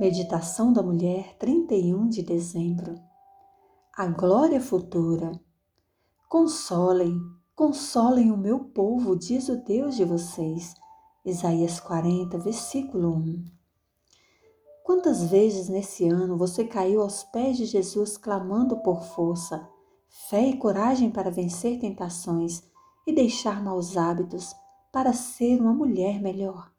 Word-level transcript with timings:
Meditação 0.00 0.72
da 0.72 0.82
Mulher, 0.82 1.36
31 1.36 2.08
de 2.08 2.22
dezembro. 2.22 2.98
A 3.94 4.06
glória 4.06 4.58
futura. 4.58 5.30
Consolem, 6.26 7.20
consolem 7.54 8.32
o 8.32 8.36
meu 8.38 8.60
povo, 8.60 9.14
diz 9.14 9.50
o 9.50 9.62
Deus 9.62 9.96
de 9.96 10.06
vocês. 10.06 10.74
Isaías 11.22 11.78
40, 11.80 12.38
versículo 12.38 13.14
1. 13.14 13.44
Quantas 14.82 15.22
vezes 15.24 15.68
nesse 15.68 16.08
ano 16.08 16.34
você 16.34 16.64
caiu 16.64 17.02
aos 17.02 17.22
pés 17.24 17.58
de 17.58 17.66
Jesus 17.66 18.16
clamando 18.16 18.78
por 18.78 19.02
força, 19.02 19.68
fé 20.30 20.46
e 20.46 20.56
coragem 20.56 21.10
para 21.10 21.30
vencer 21.30 21.78
tentações 21.78 22.62
e 23.06 23.12
deixar 23.12 23.62
maus 23.62 23.98
hábitos 23.98 24.56
para 24.90 25.12
ser 25.12 25.60
uma 25.60 25.74
mulher 25.74 26.22
melhor? 26.22 26.72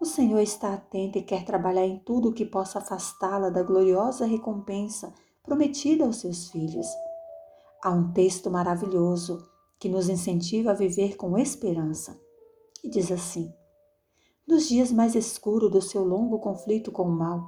O 0.00 0.06
Senhor 0.06 0.40
está 0.40 0.72
atento 0.72 1.18
e 1.18 1.22
quer 1.22 1.44
trabalhar 1.44 1.84
em 1.84 1.98
tudo 1.98 2.30
o 2.30 2.32
que 2.32 2.46
possa 2.46 2.78
afastá-la 2.78 3.50
da 3.50 3.62
gloriosa 3.62 4.24
recompensa 4.24 5.12
prometida 5.42 6.06
aos 6.06 6.16
seus 6.16 6.48
filhos. 6.48 6.86
Há 7.82 7.90
um 7.90 8.10
texto 8.10 8.50
maravilhoso 8.50 9.46
que 9.78 9.90
nos 9.90 10.08
incentiva 10.08 10.70
a 10.70 10.74
viver 10.74 11.18
com 11.18 11.36
esperança. 11.36 12.18
E 12.82 12.88
diz 12.88 13.12
assim: 13.12 13.52
Nos 14.48 14.66
dias 14.68 14.90
mais 14.90 15.14
escuros 15.14 15.70
do 15.70 15.82
seu 15.82 16.02
longo 16.02 16.38
conflito 16.38 16.90
com 16.90 17.02
o 17.02 17.12
mal, 17.12 17.46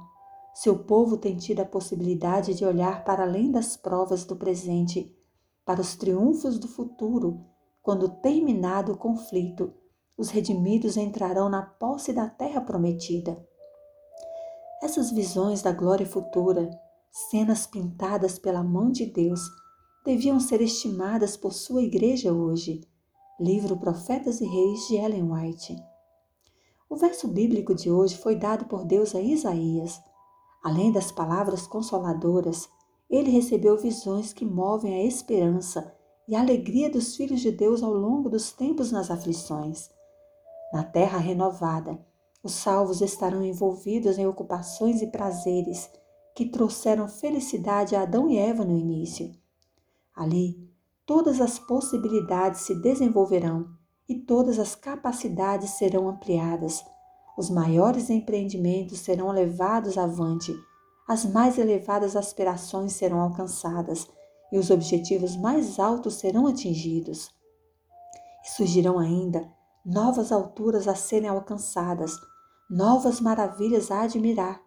seu 0.53 0.77
povo 0.77 1.17
tem 1.17 1.35
tido 1.35 1.61
a 1.61 1.65
possibilidade 1.65 2.53
de 2.53 2.63
olhar 2.63 3.03
para 3.03 3.23
além 3.23 3.49
das 3.49 3.75
provas 3.75 4.25
do 4.25 4.35
presente, 4.35 5.11
para 5.65 5.81
os 5.81 5.95
triunfos 5.95 6.59
do 6.59 6.67
futuro, 6.67 7.43
quando 7.81 8.07
terminado 8.07 8.91
o 8.91 8.97
conflito 8.97 9.73
os 10.17 10.29
redimidos 10.29 10.95
entrarão 10.95 11.49
na 11.49 11.61
posse 11.63 12.13
da 12.13 12.29
terra 12.29 12.61
prometida. 12.61 13.37
Essas 14.81 15.11
visões 15.11 15.61
da 15.61 15.71
glória 15.71 16.05
futura, 16.05 16.69
cenas 17.09 17.65
pintadas 17.65 18.37
pela 18.37 18.63
mão 18.63 18.91
de 18.91 19.05
Deus, 19.05 19.41
deviam 20.05 20.39
ser 20.39 20.61
estimadas 20.61 21.37
por 21.37 21.53
sua 21.53 21.81
igreja 21.81 22.33
hoje. 22.33 22.81
Livro 23.39 23.77
Profetas 23.77 24.41
e 24.41 24.45
Reis 24.45 24.87
de 24.87 24.95
Ellen 24.95 25.31
White. 25.31 25.75
O 26.89 26.95
verso 26.95 27.27
bíblico 27.27 27.73
de 27.73 27.89
hoje 27.89 28.17
foi 28.17 28.35
dado 28.35 28.65
por 28.65 28.85
Deus 28.85 29.15
a 29.15 29.21
Isaías. 29.21 29.99
Além 30.63 30.91
das 30.91 31.11
palavras 31.11 31.65
consoladoras, 31.65 32.69
ele 33.09 33.31
recebeu 33.31 33.77
visões 33.77 34.31
que 34.31 34.45
movem 34.45 34.93
a 34.93 35.03
esperança 35.03 35.95
e 36.27 36.35
a 36.35 36.41
alegria 36.41 36.89
dos 36.89 37.15
filhos 37.15 37.41
de 37.41 37.51
Deus 37.51 37.81
ao 37.81 37.93
longo 37.93 38.29
dos 38.29 38.51
tempos 38.51 38.91
nas 38.91 39.09
aflições. 39.09 39.89
Na 40.73 40.83
terra 40.83 41.19
renovada, 41.19 42.03
os 42.41 42.53
salvos 42.53 42.99
estarão 42.99 43.45
envolvidos 43.45 44.17
em 44.17 44.25
ocupações 44.25 45.03
e 45.03 45.07
prazeres 45.11 45.87
que 46.35 46.47
trouxeram 46.47 47.07
felicidade 47.07 47.95
a 47.95 48.01
Adão 48.01 48.27
e 48.27 48.39
Eva 48.39 48.65
no 48.65 48.75
início. 48.75 49.31
Ali, 50.15 50.67
todas 51.05 51.39
as 51.39 51.59
possibilidades 51.59 52.61
se 52.61 52.73
desenvolverão 52.81 53.69
e 54.09 54.15
todas 54.15 54.57
as 54.57 54.73
capacidades 54.73 55.69
serão 55.69 56.09
ampliadas. 56.09 56.83
Os 57.37 57.51
maiores 57.51 58.09
empreendimentos 58.09 58.97
serão 59.01 59.29
levados 59.29 59.95
avante, 59.95 60.51
as 61.07 61.23
mais 61.23 61.59
elevadas 61.59 62.15
aspirações 62.15 62.93
serão 62.93 63.21
alcançadas 63.21 64.07
e 64.51 64.57
os 64.57 64.71
objetivos 64.71 65.37
mais 65.37 65.77
altos 65.77 66.15
serão 66.15 66.47
atingidos. 66.47 67.29
E 68.43 68.49
surgirão 68.49 68.97
ainda 68.97 69.47
novas 69.85 70.31
alturas 70.31 70.87
a 70.87 70.95
serem 70.95 71.29
alcançadas, 71.29 72.17
novas 72.69 73.19
maravilhas 73.19 73.91
a 73.91 74.01
admirar, 74.01 74.61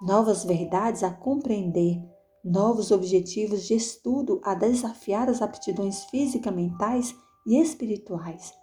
novas 0.00 0.44
verdades 0.44 1.02
a 1.02 1.10
compreender, 1.10 2.00
novos 2.44 2.90
objetivos 2.90 3.66
de 3.66 3.74
estudo 3.74 4.40
a 4.44 4.54
desafiar 4.54 5.28
as 5.28 5.42
aptidões 5.42 6.04
físicas, 6.04 6.54
mentais 6.54 7.14
e 7.46 7.60
espirituais. 7.60 8.54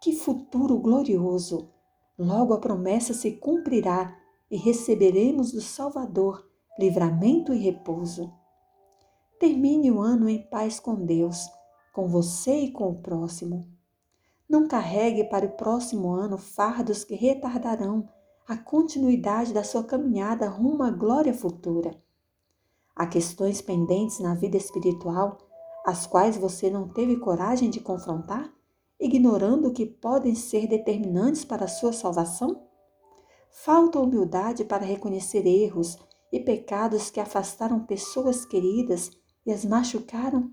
Que 0.00 0.12
futuro 0.12 0.78
glorioso! 0.78 1.70
Logo 2.16 2.54
a 2.54 2.58
promessa 2.58 3.12
se 3.12 3.32
cumprirá 3.32 4.16
e 4.48 4.56
receberemos 4.56 5.50
do 5.50 5.60
Salvador 5.60 6.48
livramento 6.78 7.52
e 7.52 7.58
repouso. 7.58 8.32
Termine 9.38 9.90
o 9.90 10.00
ano 10.00 10.28
em 10.28 10.42
paz 10.48 10.78
com 10.78 10.94
Deus, 10.94 11.48
com 11.92 12.08
você 12.08 12.60
e 12.60 12.72
com 12.72 12.90
o 12.90 13.02
próximo. 13.02 13.73
Não 14.48 14.68
carregue 14.68 15.24
para 15.24 15.46
o 15.46 15.56
próximo 15.56 16.12
ano 16.12 16.36
fardos 16.36 17.04
que 17.04 17.14
retardarão 17.14 18.08
a 18.46 18.56
continuidade 18.56 19.52
da 19.52 19.64
sua 19.64 19.82
caminhada 19.82 20.48
rumo 20.48 20.82
à 20.82 20.90
glória 20.90 21.32
futura. 21.32 21.98
Há 22.94 23.06
questões 23.06 23.62
pendentes 23.62 24.20
na 24.20 24.34
vida 24.34 24.56
espiritual 24.56 25.38
as 25.84 26.06
quais 26.06 26.36
você 26.36 26.70
não 26.70 26.88
teve 26.88 27.16
coragem 27.16 27.68
de 27.68 27.78
confrontar, 27.78 28.50
ignorando 28.98 29.72
que 29.72 29.84
podem 29.84 30.34
ser 30.34 30.66
determinantes 30.66 31.44
para 31.44 31.66
a 31.66 31.68
sua 31.68 31.92
salvação? 31.92 32.66
Falta 33.50 34.00
humildade 34.00 34.64
para 34.64 34.84
reconhecer 34.84 35.46
erros 35.46 35.98
e 36.32 36.40
pecados 36.40 37.10
que 37.10 37.20
afastaram 37.20 37.80
pessoas 37.80 38.46
queridas 38.46 39.10
e 39.44 39.52
as 39.52 39.64
machucaram? 39.64 40.50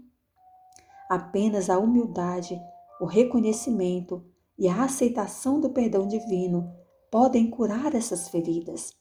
Apenas 1.10 1.70
a 1.70 1.78
humildade 1.80 2.60
o 3.02 3.06
reconhecimento 3.06 4.24
e 4.60 4.68
a 4.68 4.84
aceitação 4.84 5.60
do 5.60 5.72
perdão 5.72 6.08
divino 6.08 6.72
podem 7.10 7.50
curar 7.50 7.96
essas 7.96 8.30
feridas. 8.30 8.94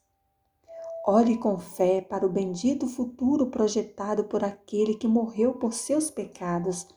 Olhe 1.06 1.36
com 1.36 1.58
fé 1.58 2.00
para 2.00 2.24
o 2.24 2.30
bendito 2.30 2.86
futuro 2.86 3.48
projetado 3.48 4.24
por 4.24 4.42
aquele 4.42 4.94
que 4.94 5.06
morreu 5.06 5.52
por 5.52 5.74
seus 5.74 6.10
pecados 6.10 6.88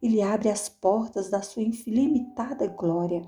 e 0.00 0.08
lhe 0.08 0.22
abre 0.22 0.48
as 0.48 0.66
portas 0.66 1.28
da 1.28 1.42
sua 1.42 1.62
ilimitada 1.62 2.66
glória. 2.68 3.22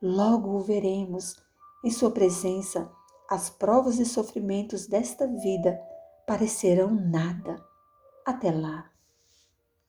Logo 0.00 0.56
o 0.56 0.60
veremos. 0.60 1.36
Em 1.84 1.90
sua 1.90 2.10
presença, 2.10 2.90
as 3.30 3.50
provas 3.50 3.98
e 3.98 4.06
sofrimentos 4.06 4.86
desta 4.86 5.26
vida 5.26 5.78
parecerão 6.26 6.94
nada. 6.94 7.62
Até 8.24 8.50
lá. 8.50 8.93